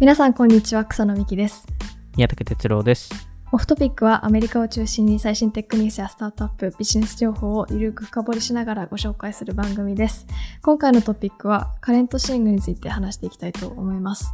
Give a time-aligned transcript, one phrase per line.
[0.00, 1.66] 皆さんこんにちは草野美希です。
[2.14, 3.10] 宮武哲郎です。
[3.50, 10.28] オフトピックはアメリカを中心に最新テックニュースやスタートアップビジネス情報をゆるく深掘りしながらご紹介する番組です。
[10.62, 14.32] 今回のトピックはカレントシングについて話していきたいと思います。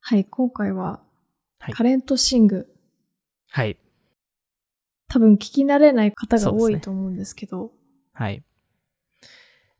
[0.00, 1.00] はい今回は
[1.58, 1.74] はい。
[1.74, 2.68] カレントシング、
[3.50, 3.76] はい。
[5.08, 7.72] 多分聞き慣れない方が多いと思うんですけど。
[8.14, 8.42] はい。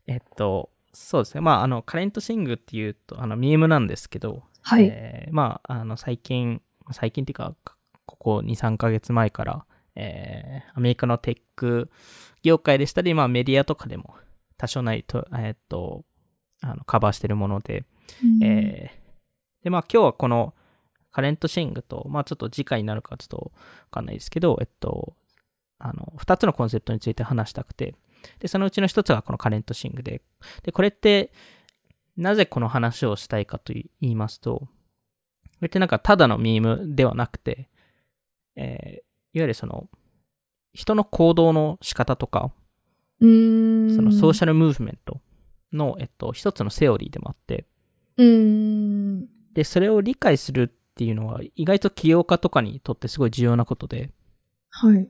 [0.05, 1.41] えっと、そうですね。
[1.41, 6.61] まあ、あの、カレントシングっていうと、あの、ミームなんですけど、はい、えーまあ、あの、最近、
[6.91, 7.55] 最近っていうか、
[8.05, 11.89] ここ2、3ヶ月前から、えーアメリカのテック
[12.41, 14.15] 業界でしたり、まあ、メディアとかでも
[14.57, 16.05] 多少ないと、えーっと、
[16.61, 17.83] あのカバーしてるもので、
[18.23, 18.99] うんえー
[19.63, 20.53] で、まあ今日はこの
[21.11, 23.51] カレントシングと、まあちょっと次回になるかちょっとわ
[23.91, 25.15] かんないですけど、えっと、
[25.79, 27.95] あの、二つのコンセプトについて話したくて、
[28.39, 30.21] で、そのうちの一つがこのカレントシングで、
[30.63, 31.31] で、これって、
[32.17, 34.67] なぜこの話をしたいかと言いますと、こ
[35.61, 37.69] れってなんかただのミームではなくて、
[38.55, 39.87] えーいわゆるその、
[40.73, 42.51] 人の行動の仕方とか、
[43.19, 43.25] そ
[44.01, 45.21] のソーシャルムーブメント
[45.71, 47.65] の、えっと、一つのセオリーでもあって、
[49.53, 54.09] で、それを理解するっていうのは、意外と起業家とかにとってすごい重要なことで、
[54.71, 55.07] はい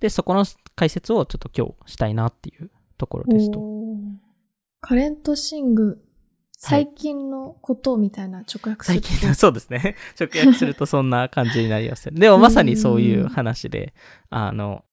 [0.00, 3.60] で、そこの解説をちょっと今日したいなっていうところですと。
[4.80, 6.02] カレントシング、
[6.52, 9.96] 最近のことみたいな直訳すると、最近の、そうですね。
[10.18, 12.20] 直訳するとそんな感じになりますよね。
[12.20, 13.94] でもまさにそういう話で、
[14.30, 14.84] あの、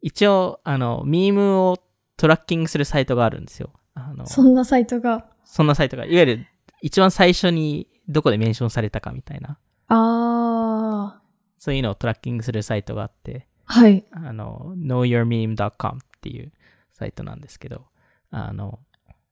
[0.00, 1.78] 一応、あの、ミームを
[2.16, 3.70] トラッキングするサイトがあるんですよ。
[3.94, 5.26] あの、そんなサイトが？
[5.44, 6.46] そんなサイトが、いわゆる
[6.82, 9.58] 一番最初にどこでメンションされたかみたいな、
[9.88, 11.20] あ
[11.58, 13.49] そういうのをトラッキングするサイトがあって、ー。
[13.70, 14.04] はい。
[14.10, 16.52] あの、knowyourmeme.com っていう
[16.92, 17.86] サイトなんですけど、
[18.30, 18.80] あの、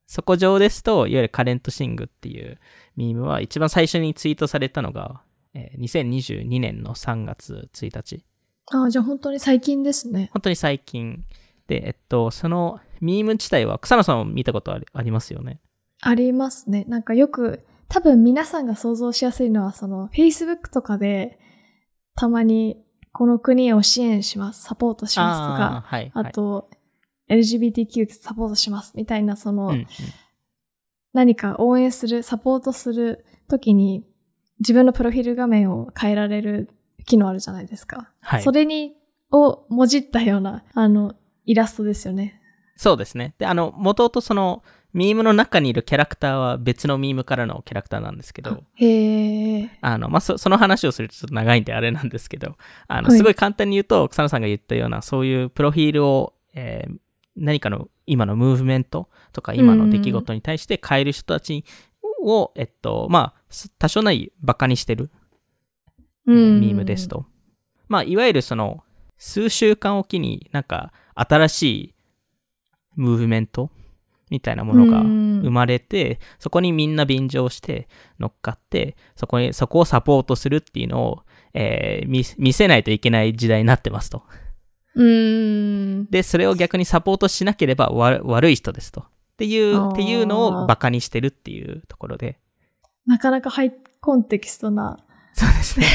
[0.07, 2.59] そこ上ですと、いわゆるカレントシングっていう
[2.97, 5.23] ミームは一番最初にツイートされたのが、
[5.55, 8.25] えー2022年の3月1日。
[8.71, 10.31] あーじゃあ本当に最近ですね。
[10.33, 11.25] 本当に最近。
[11.67, 15.61] で、えっと、そのミーム自体は草野さんも見たことありありますよね。
[16.01, 16.85] ありますね。
[16.89, 21.39] なんかよく、多分皆さんが想像しやすいのは、その、Facebook とかで、
[22.15, 22.83] たまに、
[23.13, 26.11] この国を支援します、サポートしますとか、はい。
[26.15, 26.71] あと、
[27.29, 29.89] LGBTQ サポートします、みたいな、その、はい、うんうん
[31.15, 34.05] 何か応援する、サポートするときに、
[34.61, 36.71] 自分のプロフィール画面を変えられる
[37.07, 38.13] 機能あるじゃないですか。
[38.21, 38.95] はいそれに、
[39.31, 41.15] をもじったような、あの、
[41.45, 42.41] イラストですよね。
[42.77, 43.35] そうですね。
[43.39, 44.63] で、あの、もともとその、
[44.95, 48.63] ミームの中にいるキャラクターは別のミームからのキャラクターなんですけど。
[49.83, 52.57] あの、まあ、そその話をするとちょっと長いんであれなんですけど、
[52.87, 56.99] あの、はいすごい簡単に言うと、草野さんが言ったような、そういうプロフィールを、えー
[57.41, 61.65] 何かの今のムーブメントとか今の出来事に対して変える人たち
[62.21, 65.11] を、えっと、まあ、す多少ないバカにしてる、
[66.27, 67.07] えーうんミームです。
[67.09, 67.27] と。
[67.89, 68.83] まあ、いわゆるその、
[69.17, 71.95] 数週間おきになんか新しい
[72.97, 73.71] ムーブメント
[74.31, 81.23] みたいなものがうん生まれて、そこにみんな便乗して乗っかって、そこに、そこをサポートするっていうのを、
[81.55, 84.23] えー見見せないといけない時代になってますと。
[84.95, 86.07] うーん。
[86.11, 89.03] で、それを逆にサポートしなければ悪悪い人ですと。
[89.03, 89.05] っ
[89.39, 92.39] ていう、っていうのをバカにしてるっていうところで。
[93.07, 94.99] なかなかハイコンテキストな。
[95.33, 95.87] そうですね。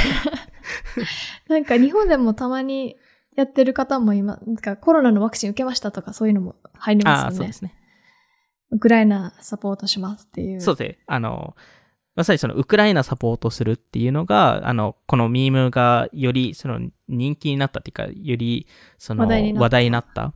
[1.49, 2.95] なんか日本でもたまに
[3.35, 7.53] やってる方も今、なんかコロナのワクチン受けましたとかそういうのも入りますよねそうで。
[7.53, 7.75] すね。
[8.73, 10.61] ウクライナサポートしますっていう。
[10.61, 10.99] そうですね。
[11.07, 11.55] あの、
[12.15, 18.67] まさにそのウクライナサポートするっていうのが、あの、このミームがよりその人気になったっていうか、より
[18.97, 20.33] その話題になった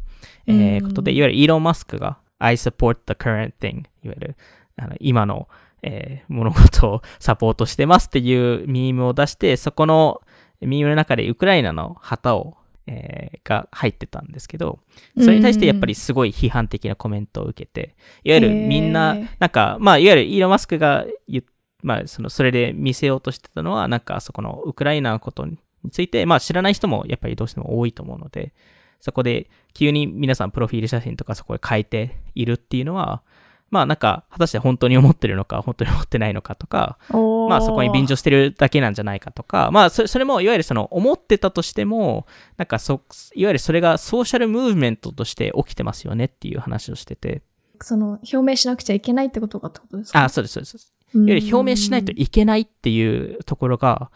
[0.48, 4.36] えーうんことで、いわゆるイーロン・マスクが I support the current thing いわゆる
[4.78, 5.48] あの今の、
[5.84, 10.22] えー物事をサポートしてますっていうミームを出して、そこの
[10.62, 14.80] ミームの中でウクライナの旗を、えーが入ってたんですけど、
[15.22, 17.95] それに対してやっぱりすごい批判的なコメントを受けて、
[18.25, 21.44] いわゆるみんななんか、まあ、いわゆるイーロン・マスクが言っ
[21.84, 25.60] まあ、その、それで見せようとしてたのは、なんか、そこのウクライナのことに
[25.92, 28.54] ついて、まあ、知らない人もやっぱりどうしても多いと思うので、
[29.00, 33.22] そこで急に皆さんプロフィール写真とかそこで変えているっていうのは、
[33.69, 42.25] まあなんか、果たして本当に思ってるのか、本当に思ってないのかとか、まあそこに便乗してるだけなんじゃないかとか、まあそれそれもいわゆるその思ってたとしても、
[42.56, 43.02] なんかそ、
[43.36, 47.42] いわゆるそれがソーシャルムーブメントとして起きてますよねっていう話をしてて、
[47.81, 50.24] その、表明しなくちゃいけないってことかってことですか？
[50.24, 50.94] あ、そうです、そうです。
[51.14, 54.12] いわゆる表明しないといけないっていうところが、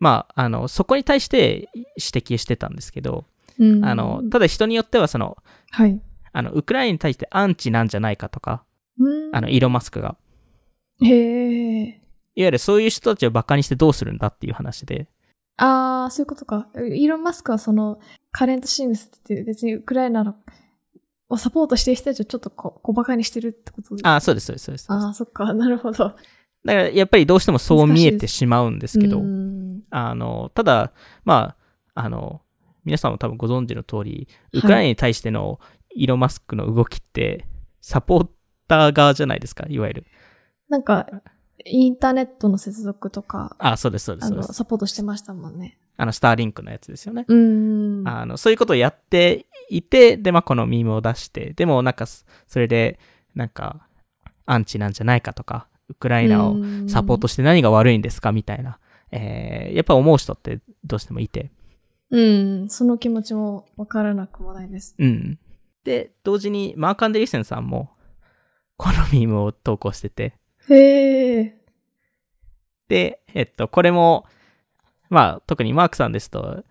[0.00, 3.24] まあ、あの、そこに対して指摘してたんですけど、
[3.58, 5.36] うんあの、ただ人によってはその、
[5.70, 6.00] はい。
[6.32, 8.60] あの、ウクライナに対してアンチなんじゃないかとか、うん
[9.32, 10.16] あの、イーロン・マスクが。
[11.00, 12.00] へえ。
[12.36, 15.08] いわゆるそういう人たちをバカにしてどうするんだっていう話で。
[15.56, 16.68] ああ、そういうことか。
[16.76, 18.00] イーロン・マスクはその、
[18.32, 20.36] カレントシングスって別にウクライナの
[21.28, 24.86] をサポートしてる人たちをちょっとこ小バカにしてるってことああ、そうです、そうです、そうです。
[24.90, 25.52] ああ、そっか。
[25.54, 26.04] なるほど。
[26.04, 26.16] だか
[26.64, 30.92] らやっぱりどうしてもそう見えてしまうんですけど、うんあの、ただ、
[31.24, 31.56] ま
[31.94, 32.42] あ、あの、
[32.84, 35.60] 皆さんも多分ご存知の通り、ウクライナに対しての
[35.94, 37.46] イーロン・マスクの動きって、
[37.80, 38.28] サポー
[38.68, 40.06] ター側じゃないですか、いわゆる。
[40.68, 41.06] なんか、
[41.64, 44.56] インターネットの接続とか、あ、そうです、そうです、あの、そうです。
[44.58, 45.78] サポートしてましたもんね。
[45.96, 47.24] あの、スターリンクのやつですよね。
[47.28, 48.02] うん。
[48.08, 52.24] あの、そういうことをやっていて、で、まあ、このミームを出して、でも、なんか、そ
[52.58, 52.98] れで、
[53.34, 53.86] なんか、
[54.46, 56.56] アンチなんじゃないかとか、ウクライナを
[56.88, 58.32] サポートして何が悪いんですか？
[58.32, 58.78] みたいな、
[59.10, 61.50] えーやっぱ思う人ってどうしてもいて。
[62.10, 64.94] うん、その気持ちもわからなくもないです。
[64.98, 65.38] うん。
[65.84, 67.90] で、同時に、マーク・アンデリーセンさんも、
[68.76, 70.34] このミームを投稿してて、
[70.68, 71.60] へえ。
[72.88, 74.26] で、えっと、これも、
[75.10, 76.64] まあ、特にマークさんですと、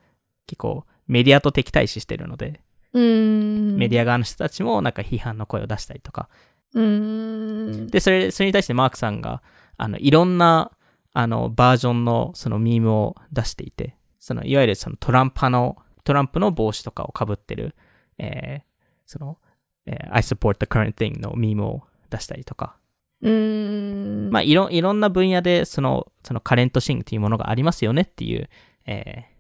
[0.48, 2.62] 結構、メディアと敵対視してるので、
[2.94, 3.76] うん。
[3.78, 6.30] メディア側の人たちもなんか批判の声を出したりとか、
[6.74, 7.88] うん。
[7.88, 9.42] で、それ、それに対してマークさんが、
[9.78, 10.72] あの、いろんな、
[11.14, 17.76] あの、バージョンの、そのミームを出していて、その、いわゆるそのトランプ派の、トランプの帽子とかを被ってる、
[18.18, 18.64] えー
[19.06, 19.38] その、
[19.86, 21.84] えー I support the current thing のミームを
[22.14, 22.78] 出したりとか、
[23.22, 24.30] うん。
[24.32, 28.50] まあ、いろ、いろんな分野で、その、そのカレントシングというものがありますよねっていう、
[28.86, 29.34] えー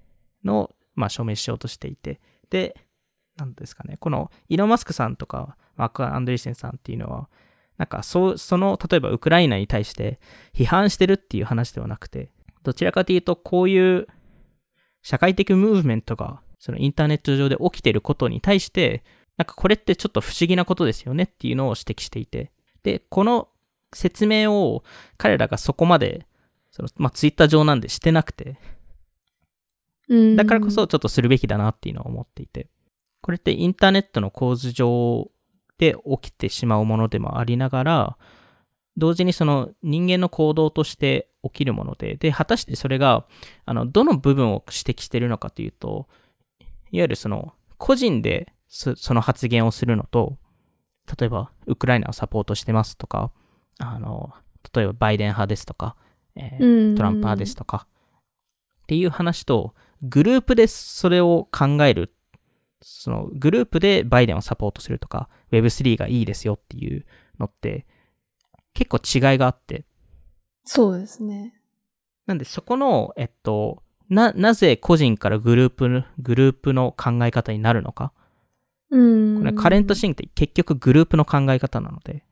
[0.43, 2.75] のを、まあ、証明しようとしていて、で、
[3.37, 7.29] なんですかね、この、イーロン・マスクさんとか、マーク・アンドリーセンさんっていうのは、
[7.77, 10.19] なんか、そう、その、例えばウクライナに対して
[10.53, 12.29] 批判してるっていう話ではなくて、
[12.61, 14.07] どちらかというと、こういう
[15.01, 19.03] 社会的ムーブメントが、そのインターネット上で起きてることに対して、
[19.37, 22.51] なんかこれってちょっと不思議なことですよねっていうのを指摘していて、
[22.83, 23.47] で、この
[23.93, 24.83] 説明を
[25.17, 26.27] 彼らがそこまで、
[26.71, 28.57] そのまあ、ツイッター上なんでしてなくて、
[30.09, 30.35] うん。
[30.35, 32.67] だからこそちょっとするべきだなっていうのを思っていて、
[33.21, 35.31] これってインターネットの構図上
[35.77, 38.17] で起きてしまうものでもありながら、
[38.97, 43.25] 同時にその人間の行動として起きるもので、で、果たしてそれが、
[43.65, 46.07] あの、どの部分を指摘しているのかというと、
[46.91, 50.37] いわゆるその、個人でそその発言をするのと、
[51.19, 53.31] 例えば、ウクライナをサポートしてますとか、
[53.79, 54.33] あの、
[54.73, 55.95] 例えばバイデン派ですとか、
[56.35, 57.87] えーうんトランプ派ですとか、
[58.83, 62.13] っていう話と、グループでそれを考える、
[62.81, 67.05] そのグループでバイデンをサポートするとか、Web3 がいいですよっていう
[67.39, 67.85] のって、
[68.73, 69.85] 結構違いがあって、
[70.65, 71.53] そうですね。
[72.25, 78.13] なんでそこの、えっと、な、なぜ個人からグループの、グループの考え方になるのか。
[78.93, 79.39] うん。
[79.39, 82.23] これカレントシングって結局グループの考え方なので、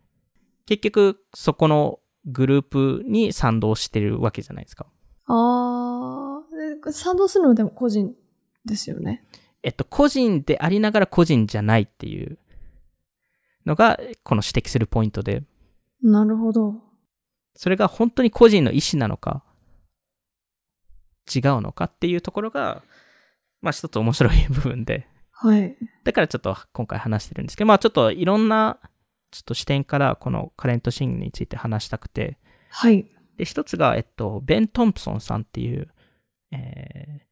[0.67, 4.85] 結局そこのグループに賛同してるわけじゃないですか。
[5.25, 6.41] あ
[6.87, 8.13] あ、賛同するのでも個人
[8.63, 9.25] ですよね。
[9.63, 12.37] えっと、個人でありながら個人じゃないっていう
[13.65, 15.43] のが、この指摘するポイントで、
[16.01, 16.75] なるほど。
[17.55, 19.43] それが本当に個人の意思なのか、
[21.33, 22.83] 違うのかっていうところが、
[23.61, 25.07] まあ一つ面白い部分で、
[25.41, 25.75] はい。
[26.03, 28.79] だからちょっと今回話してるんですけど、まあちょっといろんな、
[29.31, 32.37] ちょっと視点からこのカレントシングについて話したくて、
[32.69, 33.07] はい。
[33.37, 35.87] で、一つが、えっと、ベン・トンプソンさんっていう、
[36.51, 37.23] えー、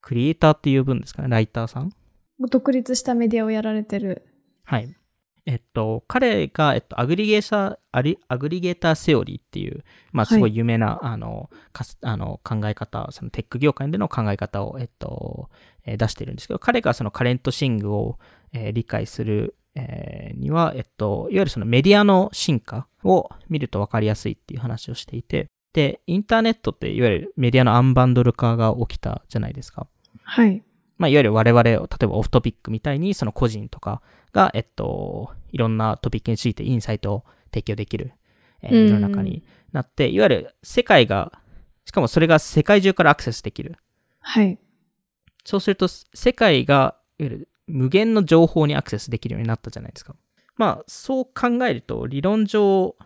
[0.00, 1.90] クリエイターっていう分ですかね、ライターさん
[2.38, 4.26] 独立したメディアをやられてる。
[4.64, 4.96] はい。
[5.44, 18.18] えっと、彼が、えっと、アグリゲーター、アリアグリゲーターセオリーっていう、まあ、すごい有名な、あの、かすあの考え方、そのテック業界での考え方を、えっと、えー出してるんですけど、彼がそのカレントシングを、
[18.52, 29.86] えー理解する、えーには、えっと、いわゆるそのメディアの進化を見ると分かりやすいっていう話をしていて、で、インターネットっていわゆるメディアのアンバンドル化が起きたじゃないですか。
[30.22, 30.62] はい。
[30.96, 34.00] まあ、いわゆる我々を、例えばオフトピックみたいに、その個人とか
[34.32, 38.12] が、えっと、いろんなトピックについてインサイトを提供できる、
[38.62, 41.32] えーうん世の中になって、いわゆる世界が、
[41.84, 43.76] しかもそれが世界中からアクセスできる。
[44.20, 44.58] はい。
[45.46, 50.16] そうすると、世界が、いわゆる無限の情報にアクセスできるようになったじゃないですか。
[50.56, 52.96] まあ、そう考えると、理論上、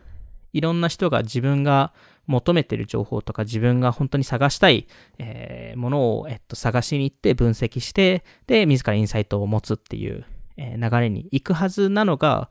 [0.52, 1.92] いろんな人が自分が
[2.26, 4.86] 求めてる情報とか、自分が本当に探したい、
[5.18, 10.24] えーものを、えっと、探しに行って分析して、で、自らインサイトを持つっていう、
[10.56, 12.50] えー流れに行くはずなのが、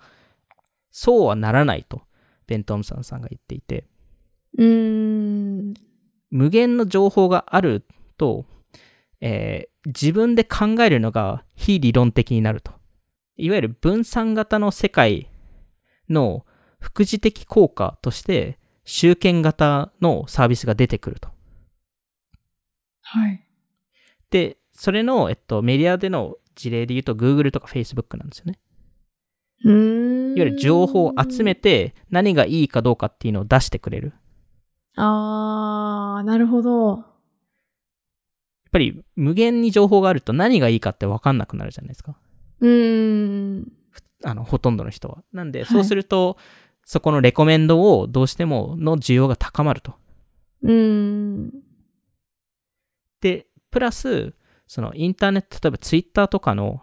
[0.91, 2.03] そうはならないと、
[2.45, 3.85] ベン・トムソンさんが言っていて、
[4.57, 5.73] うーん。
[6.29, 7.85] 無限の情報がある
[8.17, 8.45] と、
[9.21, 12.73] えー自分で考えるのが非理論的になると。
[13.37, 15.29] いわゆる分散型の世界
[16.09, 16.45] の
[16.79, 21.29] 副次的効果として集権型のサービスが出てくると。
[23.01, 23.45] はい。
[24.29, 28.59] で、それの、えっと、メディアでの事例で言うと Google とか Facebook なんですよね。
[29.63, 30.37] うーん。
[30.37, 34.13] いわゆる情報を集めて何がいいかどうかっていうのを出してくれる。
[34.95, 37.08] あー、なるほど。
[38.69, 42.15] やっぱり無限に情報があると何がいいかって分かんなくなるじゃないですか。
[42.59, 43.71] うーん。
[44.23, 45.23] あの、ほとんどの人は。
[45.33, 46.37] なんで、はいそうすると、
[46.85, 49.95] そこのレコメンドをどうしてもの需要が高まると。
[50.61, 51.51] うーん。
[53.21, 54.33] で、プラス、
[54.67, 56.81] そのインターネット、例えばツイッターとかの、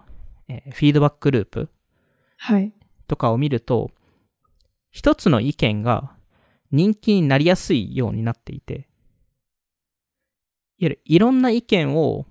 [0.49, 1.69] えーフィードバックループ
[2.37, 2.73] はい。
[3.07, 3.91] とかを見ると、
[4.91, 6.17] 一つの意見が
[6.73, 8.86] 人気になりやすいようになっていて、
[10.79, 12.27] ゆるいろんな意見を、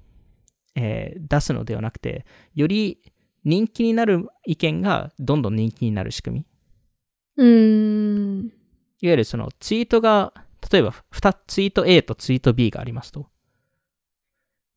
[0.76, 3.02] えー出すのではなくて、より
[3.44, 6.46] 人気になる意見がどんどん人気になる仕組み。
[7.38, 8.46] うーん。
[8.46, 10.34] いわゆるそのツイートが、
[10.72, 13.28] 例えば2ツイート A とツイート B がありますと。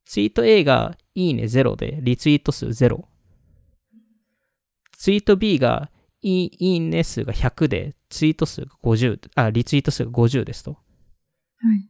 [0.04, 3.04] ツイート A がいいね0でリツイート数0。
[4.92, 10.72] ツイート B がいいいいね数が100でツイート数が50、あ、リツイート数が50ですと。
[10.72, 10.78] は
[11.74, 11.88] い。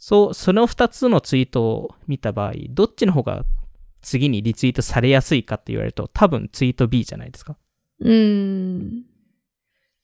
[0.00, 3.44] そう、その2つのツイートを見た場合、どっちの方が
[4.00, 7.56] 次にリツイートされやすいかって言われると、多分ツイート B じゃないですか。
[8.00, 9.04] うーん。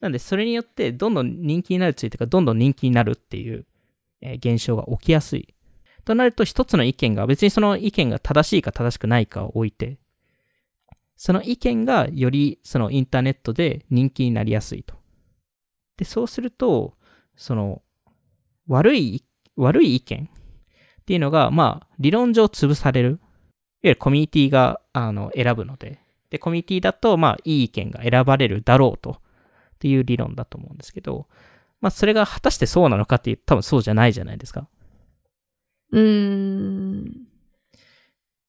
[0.00, 3.64] なんで、それによって、どんどん人気になるツイートがどんどん人気になるっていう、
[4.20, 5.54] えー現象が起きやすい。
[6.04, 9.98] となると、一つの意見が、別にその意見が正しいか正しくないかを置いて、
[11.16, 14.94] その意見がよりそのインターネットで人気になりやすいと。
[15.96, 16.98] で、そうすると、
[17.34, 17.82] その、
[18.68, 19.24] 悪い、
[19.56, 20.28] 悪い意見
[21.00, 23.08] っていうのが、まあ、理論上潰される。
[23.08, 23.18] いわ
[23.82, 26.00] ゆるコミュニティが、あの、選ぶので。
[26.30, 29.20] で、コミュニティだと、まあ、いい意見が選ばれるだろうと。
[29.76, 31.28] っていう理論だと思うんですけど、
[31.80, 34.68] まあそれが果たしてそうなのかっていう多分そうじゃないじゃないですか。
[35.92, 37.26] うーん。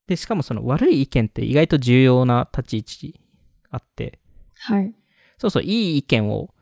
[0.07, 3.21] で、しかもその悪い意見って意外と重要な立ち位置
[3.69, 4.19] あって、
[4.55, 4.93] はい。
[5.37, 6.53] そうそう、いい意見を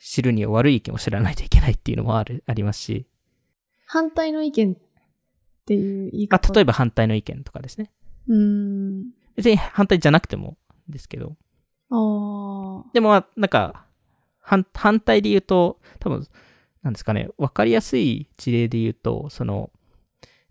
[0.00, 3.06] 知るには悪い意見を知らないといけないっていうのもある、ありますし、
[3.92, 4.76] 反対の意見っ
[5.66, 6.52] ていう言いま方。
[6.52, 7.90] あ例えば反対の意見とかですね。
[8.28, 9.04] うーん。
[9.34, 10.56] 別に反対じゃなくても
[10.88, 11.36] ですけど、
[11.90, 12.90] ああ。
[12.92, 13.86] でもまあなんか、
[14.38, 16.24] 反反対で言うと、多分、
[16.82, 19.70] なんですかね、わかりやすい事例で言うと、その、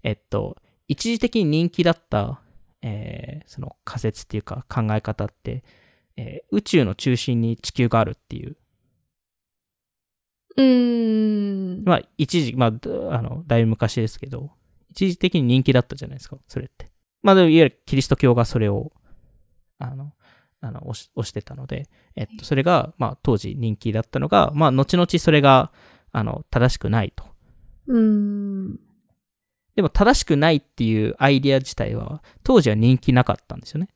[0.03, 0.58] えっと、
[0.89, 2.41] 一時的に人気だった、
[2.81, 5.63] えーその仮説っていうか考え方って、
[6.17, 8.58] えー宇宙の中心に地球があるっていう、
[10.58, 11.84] うーん。
[11.86, 12.79] まあ一時、まあ、だ
[13.12, 14.51] あの、だいぶ昔ですけど、
[14.91, 16.91] 一時的に人気だったじゃないですか、それって。
[17.22, 18.91] まあでも、いわゆるキリスト教がそれを、
[19.77, 20.13] あの、
[20.62, 25.72] あの、押し押してたので、えっと、それが、まあ当時人気だったのが、まあ後々それが、
[26.12, 27.24] あの、正しくないと。
[27.88, 28.79] うーん。
[29.75, 33.88] でも正しくないっていうアイデア自体は、当時は人気なかったんですよね。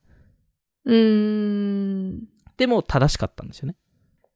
[0.85, 2.27] うーん。
[2.57, 3.75] でも正しかったんですよね。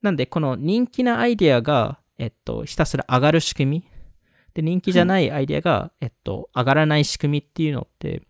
[0.01, 3.83] なんで、この人気なアイデアが、えっと、ひたすら上がる仕組み。
[4.53, 8.23] で、人気じゃないアイデアが、えっと、上がらない仕組みっていうのって、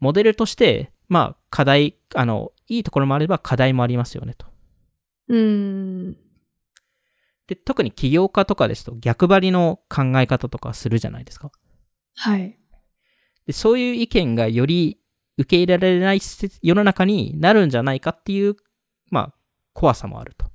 [0.00, 4.46] モデルとして、まあ、課題、あの、いいところもあれば課題もありますよねと。
[5.28, 6.16] うーん。
[7.46, 11.50] で、特に起業家とかですと逆張りの考え方とかするじゃないですか。
[12.16, 12.58] はい。
[13.46, 15.00] で、そういう意見がより
[15.36, 16.20] 受け入れられない
[16.62, 18.56] 世の中になるんじゃないかっていう、
[19.10, 19.34] まあ、
[19.72, 20.46] 怖さもあると。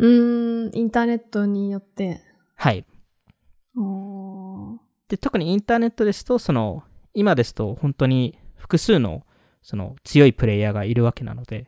[0.00, 0.76] うーん。
[0.76, 2.22] インターネットによって。
[2.56, 2.86] はい。
[5.08, 9.26] で、特にインターネットですと、その、今ですと本当に複数の、
[9.62, 11.66] その強いプレイヤーがいるわけなので、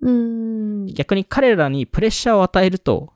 [0.00, 0.86] うーん。
[0.94, 3.12] 逆に彼らにプレッシャーを与えると、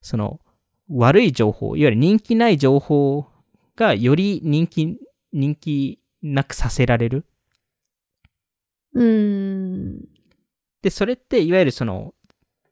[0.00, 0.40] その、
[0.88, 3.26] 悪い情報、いわゆる人気ない情報
[3.74, 4.98] がより人気、
[5.32, 7.24] 人気なくさせられる。
[8.92, 10.08] うーん。
[10.82, 12.14] で、それって、いわゆるその、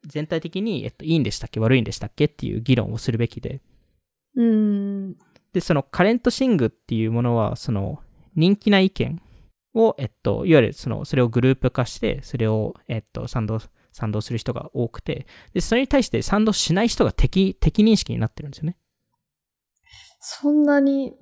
[0.06, 1.61] 全体的に、えっと、いいんでしたっけ？
[1.61, 2.25] 悪いんでしたっけ？
[2.25, 3.61] っていう議論をするべきで、
[4.37, 4.44] うー
[5.11, 5.16] ん。
[5.52, 8.00] で、そのカレントシングっていうものは、その
[8.35, 9.21] 人気な意見
[9.75, 13.61] を、えっと、いわゆるその、それをグループ化して、それを、えっと、賛同、
[13.92, 18.78] 賛同する人が多くて、で、それに対して賛同しない人が敵、敵認識になってるんですよね。
[20.21, 21.12] そんなに、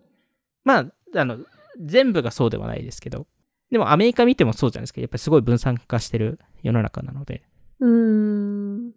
[0.62, 1.38] まあ、あの、
[1.80, 3.26] 全部がそうではないですけど、
[3.70, 5.00] でもアメリカ見てもそうじゃないですか。
[5.00, 7.42] やっぱりすごい分散化してる世の中なので。
[7.80, 8.92] うーん。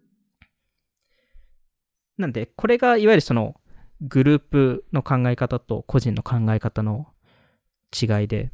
[2.16, 3.60] なんで、これがいわゆるその
[4.00, 7.08] グループの考え方と個人の考え方の
[7.92, 8.52] 違いで、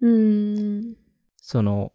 [0.00, 0.96] うーん。
[1.36, 1.92] その、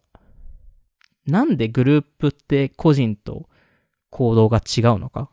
[1.26, 3.48] なんでグループって個人と
[4.10, 5.30] 行動が違うのか。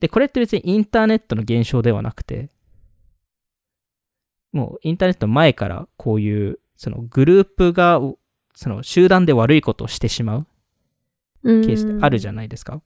[0.00, 2.50] で、これって別にインターネットの現象ではなくて、
[4.52, 8.00] もうインターネット前からこういう、そのグループが、
[8.54, 10.46] その集団で悪いことをしてしまう
[11.46, 12.32] ケースってあるじゃ。
[12.32, 12.82] ないですか。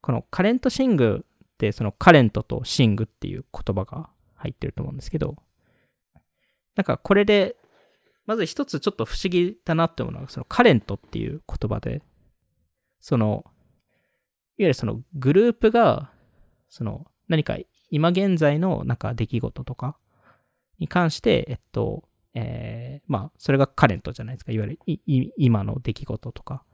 [0.00, 5.36] このカレントシングって、そのカレントとシングっていう言葉が入ってると思うんですけど、
[6.76, 7.56] なんかこれで、
[8.26, 12.02] まず一つちょっと不思議だなって思うのが、そのカレントっていう言葉で、
[13.00, 13.44] その、
[14.58, 16.10] いわゆるそのグループが、
[16.68, 17.56] その何か
[17.90, 19.96] 今現在のなんか出来事とか
[20.78, 24.52] に関して、えっと、えーまあ、それがカレントじゃないですか。
[24.52, 26.64] いわゆる今の出来事とか、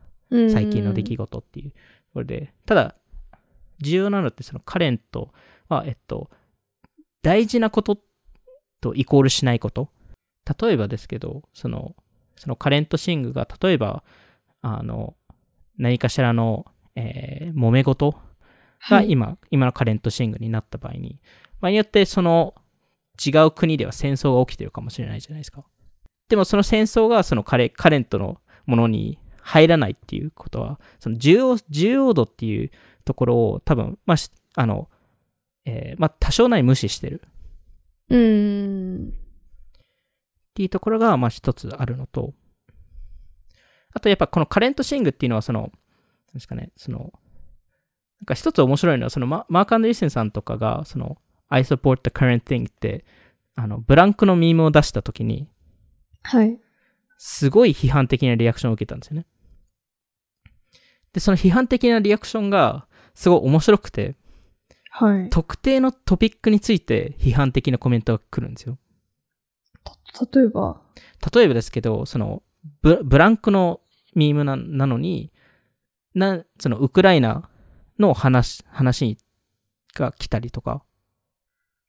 [0.51, 1.73] 最近の出来事っていう。
[2.13, 2.97] これで、ただ、
[3.81, 5.33] 重要なのってそのカレント
[5.69, 6.31] は、えっと、
[7.23, 7.99] 大事なこと
[8.81, 9.89] とイコールしないこと。
[10.61, 11.97] 例えばですけど、その、
[12.37, 14.05] そのカレントシングが、例えば、
[14.61, 15.17] あの、
[15.79, 18.19] 何かしらの、えー揉め事が
[18.97, 21.21] はい今、今のカレントシングになった場合に、
[21.61, 22.55] 場合によってその
[23.25, 25.65] 違う国では戦争が起きてるかもしれないじゃないですか。
[26.29, 32.71] でもその戦争がそのカレカレントのものに入らないっていうことは、その重要、重要度っていう
[33.05, 34.89] ところを多分、まあ、しあの、
[35.67, 37.23] えーまあ、多少なり無視してる
[38.09, 39.09] うーん。
[39.09, 39.13] っ
[40.55, 42.33] ていうところが、まあ、一つあるのと、
[43.93, 45.71] あとやっぱこのカレントシングっていうのは、その、なん
[46.35, 47.13] ですかね、その、
[48.21, 51.19] なんか一つ面白いのは、そのママーク・アンドリーセンさんとかが、その、
[51.51, 53.05] I support the current thing って、
[53.57, 55.49] あの、ブランクのミームを出したときに、
[56.23, 56.59] はい。
[57.19, 59.27] すごい批判的なリアクションを受けたんですよね。
[61.15, 64.17] で、その批判的なリアクションが、すごい面白くて、
[64.91, 65.31] はい。
[65.31, 68.77] 特定のトピックについて批判的なコメントが来るんですよ。
[70.13, 70.81] た、例えば？
[71.35, 72.43] 例えばですけど、その
[72.83, 73.81] ブブランクの
[74.15, 75.33] ミームななのに、
[76.15, 77.49] な、そのウクライナ
[77.99, 79.19] の話、話
[79.95, 80.85] が来たりとか、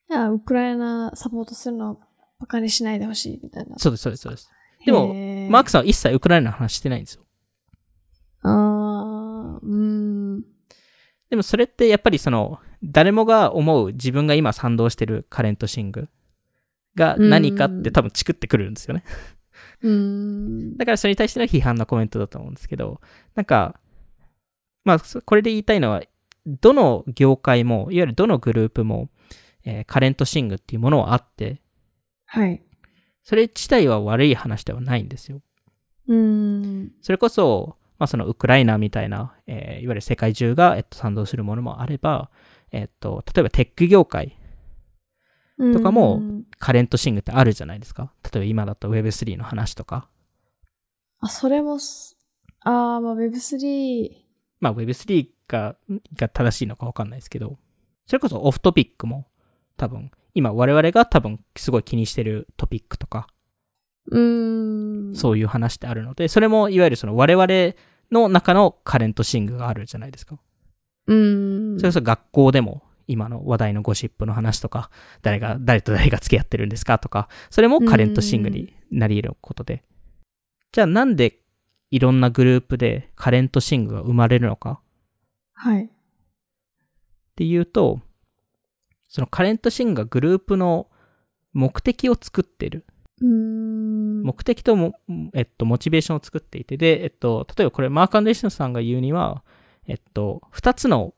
[0.10, 2.00] いや、ウクライナサポートするのを
[2.40, 3.78] バカにしないでほしいみたいな。
[3.78, 4.50] そうです、そうです、そうです。
[4.86, 5.08] でも
[5.50, 7.24] マークさんは一切ウクライナの話してないんですよ。
[8.42, 10.44] あー、うーん。
[11.30, 16.08] でもそれってやっぱりその、誰もが思う自分が今賛同してるカレントシング
[16.96, 19.04] が何かって多分チクってくるんですよね。
[19.82, 20.78] うーん。
[20.78, 23.02] だからそれに対しての批判のコメントだと思うんですけど、
[23.36, 23.80] なんか、
[24.84, 26.04] まあ、そこれで言いたいのは、
[26.46, 29.10] どの業界も、いわゆるどのグループも、
[29.64, 31.62] えーカレントシングっていうものはあって、
[32.28, 32.62] はい。
[33.24, 35.42] それ自体は悪い話ではないんですよ。
[36.08, 36.92] うーん。
[37.02, 42.30] それこそ、まあ、そのウクライナみたいな、えーいわゆる世界中が、えっと、賛同するものもあれば、
[42.72, 44.38] えっと、例えばテック業界、
[45.58, 48.12] とかもうんカレントシングってあるじゃないですか。
[48.24, 50.10] 例えば今だと Web3 の話とか。
[51.20, 52.18] あ、それもす、
[52.62, 54.12] あー、まあ Web3、
[54.60, 55.78] まあ Web3 が
[56.16, 57.58] が正しいのかわかんないですけど、
[58.06, 59.28] それこそオフトピックも
[59.78, 63.28] 多分、今我々が多分すごい気にしてるトピックとか、
[64.12, 65.16] うーん。
[65.16, 67.76] そういう話ってあるので、それもいわゆるその我々
[68.12, 70.38] の中のカレントシングがあるじゃないですか。
[71.08, 71.80] うーん。
[71.80, 74.90] それこそ学校でも今の話題のゴシップの話とか、
[75.22, 79.84] 誰が、誰と誰が付き合ってるんですかとか、それもカレントシングになり得ることで。
[80.72, 81.40] じゃあなんで
[81.92, 84.82] いろんなグループでカレントシングが生まれるのか？
[85.54, 85.86] はい。
[85.86, 85.90] っ
[87.36, 88.02] ていうと、
[89.08, 90.88] そのカレントシングがグループの
[91.54, 92.86] 目的を作ってる。
[93.22, 93.75] うーん。
[94.26, 94.94] 目的とも、
[95.34, 99.44] えっと、モチベーションを作っていて、で、えっと、例えばこれ、マーク・アンデーションさんが言うには、
[99.88, 101.14] えっと、二つの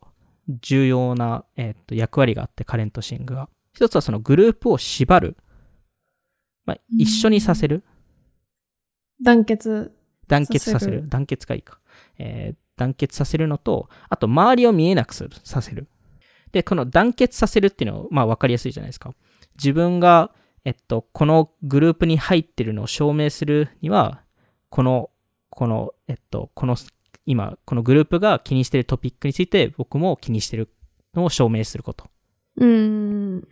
[0.49, 3.49] 重要な、えっと、役割があって、カレントシングが。
[3.73, 5.37] 一つはそのグループを縛る。
[6.65, 7.83] まあ、一緒にさせる。
[9.23, 9.93] 団結。
[10.27, 10.91] 団結させる。
[10.91, 11.79] させる団結がいいか。
[12.17, 15.87] えー団結させるのと、あと、周りを見えなくする、させる。
[16.51, 19.13] で、この団結させるっていうのは、まあ、わかりやすいじゃないですか。
[19.57, 20.31] 自分が、
[20.67, 24.25] えっと、このグループに入ってるのを証明するには、
[24.69, 25.11] この、
[25.49, 26.75] この、えっと、この、
[27.25, 30.69] 今、このグループが気にしてるトピックについて、僕も気にしてる
[31.13, 32.09] のを証明すること。
[32.57, 33.47] うーん。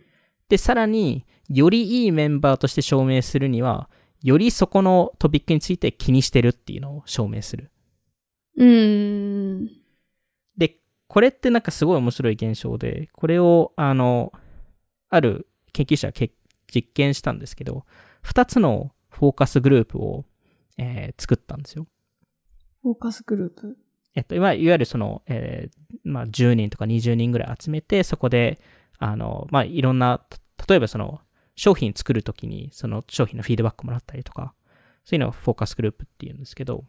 [0.50, 3.88] で、さらに、よりいいメンバーとして証明するには、
[4.22, 7.70] よりそこのトピックについて気にしてるっていうのを証明する。
[8.58, 9.70] うーん。
[10.58, 14.34] で、これってなんかすごい面白い現象で、これを、あの、
[15.08, 16.30] ある研究者がけ
[16.72, 17.84] 実験したんですけど、
[18.24, 20.24] 2つのフォーカスグループを、
[20.78, 21.86] えー作ったんですよ。
[22.82, 23.76] フォーカスグループ？
[24.14, 28.58] えっと、いわゆるその、えーまあ、10人とか20人ぐらい集めて、そこで、
[28.98, 31.20] あの、まあ、いろんな、た例えばその、
[31.54, 34.54] 商品作るときに、その商品のフィードバックもらったりとか、
[35.04, 36.84] そういうのをフォーカスグループっていうんですけど、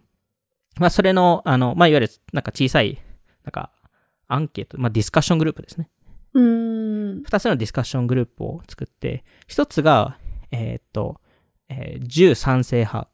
[0.77, 2.97] まあ、それの、あの、まあ、いわゆる、なんか小さい、
[3.43, 3.71] なんか、
[4.27, 5.89] アンケート、まあディスカッショングループですね。
[6.37, 7.23] うーん。
[7.23, 10.19] 二つのディスカッショングループを作って、一つが、
[10.51, 11.19] えーっと、
[11.69, 13.09] えー銃賛成派。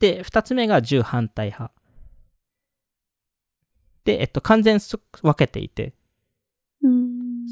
[0.00, 1.72] で、二つ目が銃反対派。
[4.04, 5.94] で、えっと、完全そ分けていて、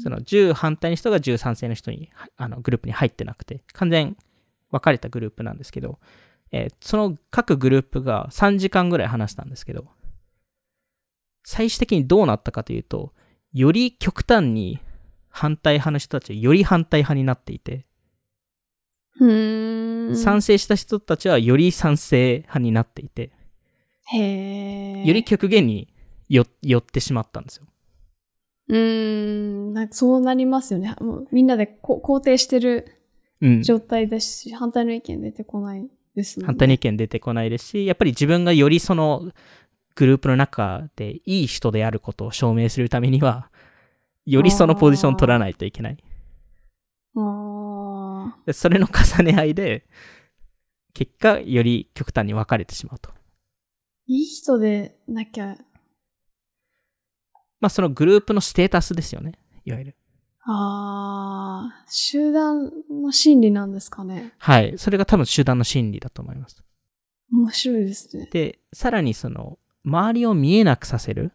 [0.03, 4.17] その10反対の人が10賛成の人に、はあの、グループに入ってなくて、完全
[4.71, 5.99] 分かれたグループなんですけど、
[6.51, 9.87] えーその各グループが3時間ぐらい話したんですけど、
[11.45, 13.13] 最終的にどうなったかというと、
[13.53, 14.79] より極端に
[15.29, 17.85] 反対派の人たちはより反対派になっていて、
[19.19, 20.15] うーん。
[20.15, 23.31] 賛成した人たちはより賛成派になっていて、
[24.07, 25.05] へえ。
[25.05, 25.93] より極限に
[26.29, 27.65] よ寄ってしまったんですよ。
[28.69, 29.73] うーん。
[29.73, 30.95] なんかそうなりますよね。
[30.99, 32.97] もうみんなでこ肯定してる
[33.41, 33.63] うん。
[33.63, 36.45] 状態ですし、反対の意見出てこないですね。
[36.45, 39.31] 反対の意見出てこないですし、やっぱり自分がよりその
[39.95, 43.49] グループの中でいい人であることを証明するためには、
[44.25, 45.97] よりそのポジションを取らないといけない。
[47.17, 49.87] あでそれの重ね合いで、
[50.93, 53.09] 結果、より極端に分かれてしまうと。
[53.09, 53.13] ー
[54.07, 55.57] いい人でなきゃ、
[57.59, 59.33] まあ、そのグループのステータスですよね。
[59.65, 59.95] いわゆる。
[60.43, 64.33] ああ、集団の心理なんですかね。
[64.39, 64.73] はい。
[64.77, 66.63] それが多分集団の心理だと思います。
[67.31, 68.27] 面白いですね。
[68.31, 71.31] で、さらにその、周りを見えなくさせる？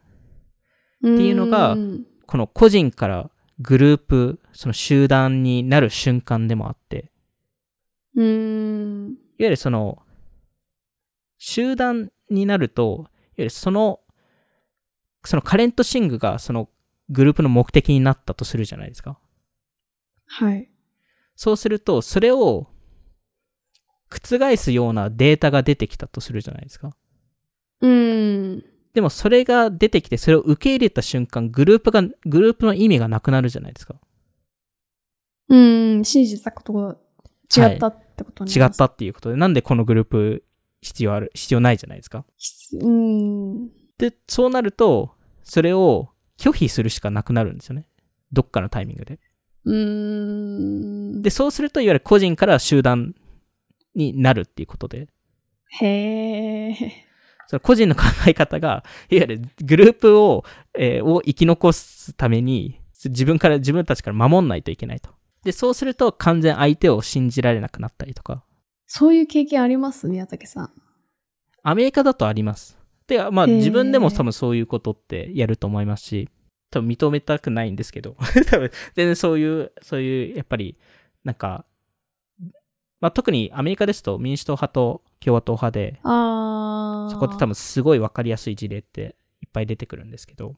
[0.97, 1.77] っていうのが
[2.25, 3.29] この個人から
[3.59, 7.11] グループ、その集団になる瞬間でもあって、
[8.15, 9.09] うーん。
[9.09, 10.03] いわゆるその、
[11.37, 13.99] 集団になると、いわゆるその、
[15.23, 16.69] そのカレントシングがその
[17.09, 19.19] グループの目的になったとするじゃないですか。
[20.27, 20.69] はい。
[21.35, 22.67] そうすると、それを
[24.09, 26.95] 覆すようなデータが出てきたとするじゃないですか。
[28.97, 33.93] でもそれが出てきて、それを受け入れた瞬間、グループが、グループの意味がなくなるじゃないですか。
[35.49, 36.03] うーん。
[36.03, 36.97] 信じたことが
[37.55, 40.43] 違ったってことになります違ったっていうことで、なんでこのグループ
[40.81, 42.25] 必要ある、必要ないじゃないですか。
[42.73, 43.69] うーん。
[43.99, 45.11] で、そうなると、
[45.43, 47.85] それを拒否するしかなくなるんですよね。
[48.31, 49.19] どっかのタイミングで。
[49.65, 51.21] うーん。
[51.21, 53.13] で、そうすると、いわゆる個人から集団
[53.93, 55.07] になるっていうことで、
[55.69, 57.06] へえ。
[57.47, 60.43] その個人の考え方が、いわゆるグループを、
[60.77, 65.09] えーを生き残すために、自分から、自分たちから守んないといけないと。
[65.43, 68.43] で、そうすると完全相手を信じられなくなったりとか、
[68.85, 70.07] そういう経験あります？
[70.07, 70.71] 宮武さん。
[71.63, 72.77] アメリカだとあります。
[73.07, 76.29] で、まあ自分でも多分そういうことってやると思いますし、
[76.71, 78.15] 多分認めたくないんですけど、
[78.49, 80.77] 多分全然そういう、そういう、やっぱり、
[81.23, 81.65] なんか、
[82.99, 87.11] まあ特にアメリカですと民主党派と共和党派で、ああ。
[87.11, 90.55] そこって多分すごいわかりやすい事例っていっぱい出てくるんですけど、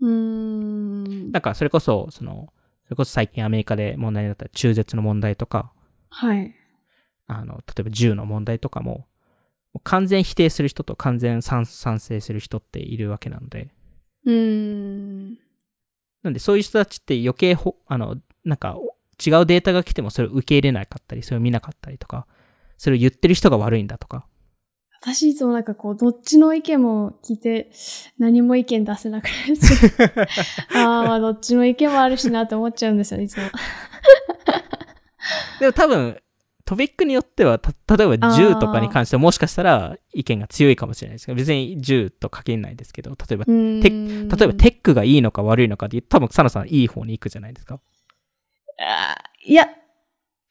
[0.00, 1.32] うーん。
[1.32, 2.52] なんかそれこそ、その、
[2.84, 5.72] それこそ最近アメリカで問題になった中絶の問題とか、
[6.10, 6.54] はい。
[7.26, 9.06] あの、例えば銃の問題とかも、
[9.72, 13.68] もう完全否定する人と完全賛賛成する人っているわけなので、
[14.24, 15.38] うーん。
[16.22, 18.76] なんでそういう人たちって余計ほ、あの、なんか
[19.24, 22.26] 違うデータが来てもそれを受け入れなかったり、それを見なかったりとか、
[22.78, 24.26] それを言ってる人が悪いんだとか、
[25.02, 27.70] 私いつもなんかこう、どっちの意見も聞いて、
[28.18, 30.10] 何も意見出せなくなっちゃう。
[30.84, 33.44] ああ、まあどっちの意見もあるしなって思っちゃうんですよね、いつも。
[35.58, 36.20] でも多分、
[36.66, 43.88] トピックによっては、た例えば銃とかに関してはもしかしたら意見が強いかもしれないですけど、別に銃と限らないですけど、例えば、うーん例
[44.44, 47.80] えばテックがいいのか悪いのかで多分、サナさんいい方に行くじゃないですか。
[49.44, 49.68] いや、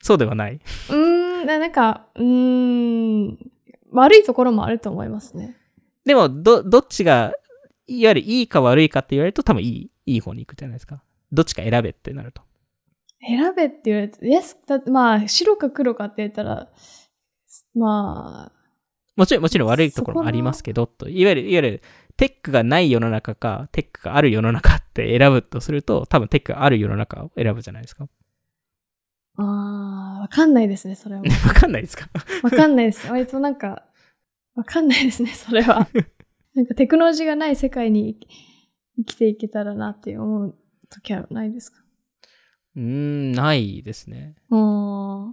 [0.02, 0.54] そうではない。
[0.54, 0.96] うー
[1.42, 3.38] ん、ななんか、うーん、
[3.92, 5.56] 悪いところもあると思いますね。
[6.04, 7.32] でも、ど、どっちが、
[7.86, 11.02] いわゆるいいか悪いかって言われると多分いい、いい方に行くじゃないですか。
[11.32, 12.42] どっちか選べってなると。
[13.20, 16.68] 選べって言われて、イエス、だまあ、白か黒かって言ったら、
[17.74, 18.60] まあ、
[19.16, 21.08] もちろん、もちろん悪いところもありますけど、と。
[21.08, 21.82] いわゆる、いわゆる、
[22.16, 28.08] テックがない世の中か、テックがある世の中って選ぶとすると、多分テックがある世の中を選ぶじゃないですか。
[29.42, 31.22] あーわかんないですね、それは。
[31.46, 32.08] わかんないですか？
[32.42, 33.06] わかんないです。
[33.10, 33.84] 割となんか、
[34.54, 35.88] わかんないですね、それは。
[36.54, 38.18] なんかテクノロジーがない世界に
[38.98, 40.58] 生きていけたらなって思う
[40.90, 41.78] 時はないですか？
[42.76, 44.34] うーん、ないですね。
[44.50, 45.32] あー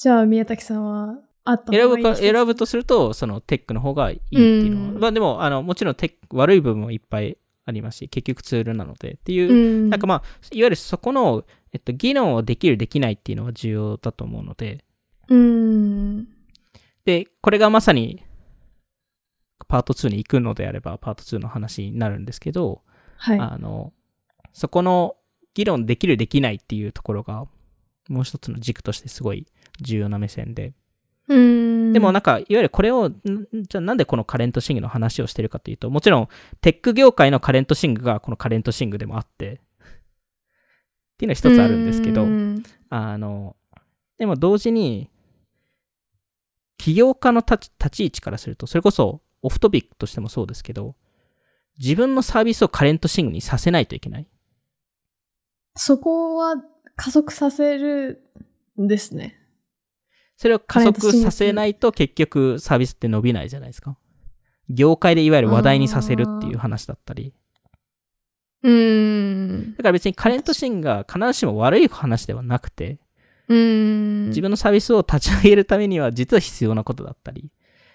[0.00, 4.88] じゃあ、宮崎さんは、あった選ぶか、方がいいです選ぶとすると、そのテックの方がいいっていうのは。
[4.90, 9.54] うんまあでも、あの、もちろんテック、悪い部分もいっぱいありますし、結局ツールなのでっていう、う
[9.86, 9.90] ん。
[9.90, 14.84] なんかまあ、いわゆるそこの、えっと、議論をできる、できないっていうのが重要だと思うので、
[15.28, 16.26] うん。
[17.04, 18.22] で、これがまさに、
[19.68, 22.82] パート2に行くのであれば、パート2の話になるんですけど、
[23.16, 23.38] はい。
[23.38, 23.92] あの、
[24.52, 25.16] そこの
[25.54, 27.46] 議論できるできないっていうところが、
[28.08, 29.46] もう一つの軸としてすごい
[29.80, 30.72] 重要な目線で。
[31.28, 31.92] うーん。
[31.92, 36.28] でもなんか、いわゆるこれを、んじゃあなんでこのカレントシングの話をしてるかというと、もちろん、
[36.60, 39.60] テック業界のカレントシングがこのカレントシングでもあって、
[41.20, 43.54] っていうのは一つあるんですけどう、んあの、
[44.16, 45.10] でも同時に、
[46.78, 50.96] 起業家の立ち位置からすると、それこそオフトピックとしてもそうですけど、
[51.78, 54.26] 自分のサービスをカレントシングにさせないといけない。
[55.76, 56.56] そこは
[56.96, 58.22] 加速させる
[58.80, 59.36] んですね。
[60.38, 63.98] それを加速させないと結局サービスって伸びないじゃないですか。
[64.70, 67.34] 業界でいわゆる話題にさせるっていう話だったり。
[68.62, 69.74] うーん。
[69.76, 72.98] だから別にカレントシングが必ずしも悪い話ではなくて、
[73.48, 74.26] うーん。
[74.28, 77.50] 自分のサービスを立ち上げるためには実は必要なことだったり。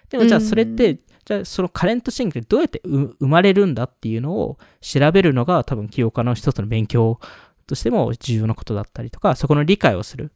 [0.09, 7.19] でもじゃあそれって、じゃあそのカレントシングってどうやってう生まれるんだっていうのを調べるのが多分起業家の一つの勉強
[7.65, 10.31] としても重要なことだったりとか、そこの理解をする。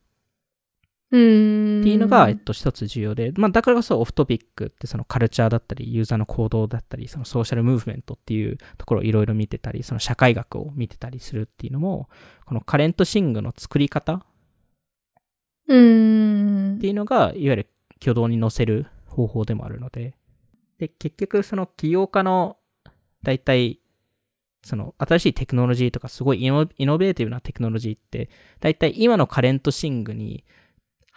[1.10, 12.10] っていうのが、えっと、一つ重要で、まあ、だからこそオフトピックってそのカルチャーだったり、ユーザーの行動だったり、そのソーシャルムーブメントっていうところをいろいろ見てたり、その社会学を見てたりするっていうのも、
[12.46, 14.26] このカレントシングの作り方っ
[16.80, 16.88] て。
[16.88, 17.70] いうのが、いわゆる
[18.00, 20.14] 挙動に乗せる方法でもあるので、
[20.78, 22.58] で、結局その起業家の、
[23.24, 23.80] 大体、
[24.64, 30.44] その新しいテクノロジーとかすごいイノイノベーティブなテクノロジーって、大体今のカレントシングに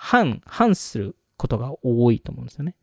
[0.04, 2.74] 反、反することが多いと思うんですよね。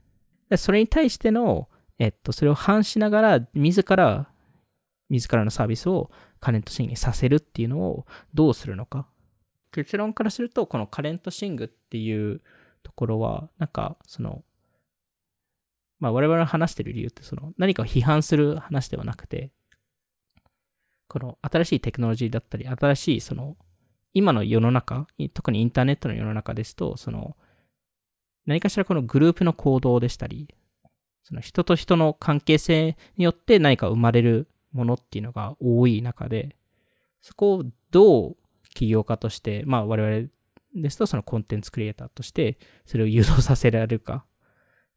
[0.49, 4.29] でそれに対しての、えっと、それを反しながら、自ら、
[5.09, 9.05] 自らのサービスをカレントシングにさせるっていうのをどうするのか。
[9.73, 12.41] 結論からすると、このカレントシングっていう
[12.83, 14.45] ところは、なんか、その、
[15.99, 19.51] まあ我々が話してる理由って、その何かを批判する話ではなくて、
[21.09, 23.57] この新しいテクノロジーだったり、新しいその、
[24.13, 27.35] 今の世の中、特にインターネットの世の中ですと、その、
[28.45, 30.53] 何かしらこのグループの行動でしたり、
[31.23, 36.55] その人と人の関係性によって何か生まれるものっていうのが多い中で、
[37.21, 38.37] そこをどう
[38.73, 40.29] 起業家として、まあ我々
[40.75, 44.25] ですとそのコンテンツクリエイターとして、それを誘導させられるか、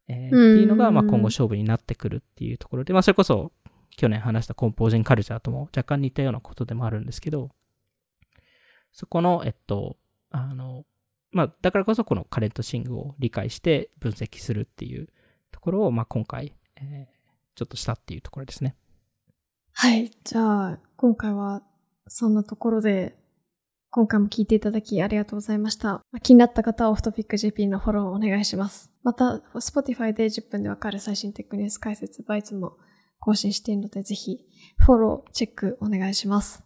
[0.07, 3.51] えーっていうのが、まあ今後勝負になってくるっていうところで、まあそれこそ
[3.95, 7.49] 去年話したコンポージングカルチャーとも若干似たようなことでもあるんですけど、
[8.93, 9.97] そこの、えっと、
[10.31, 10.85] あの、
[11.31, 15.09] まあ、だからこそこのカレントシングを理解して分析するっていう
[15.51, 17.23] ところを、まあ、今回、えー
[17.55, 18.75] ちょっとしたっていうところですね。
[19.73, 20.11] はい。
[20.23, 21.61] じゃあ、今回は
[22.07, 23.15] そんなところで、
[23.89, 26.01] 今回も聞いていただきありがとうございました。
[26.23, 28.91] 気になった方はオフトピック JP のフォローをお願いします。
[29.03, 32.77] また、Spotify で10分でわかる最新テックニュース解説バイツも
[33.19, 34.39] 更新しているので、ぜひ
[34.77, 36.65] フォロー、チェックお願いします。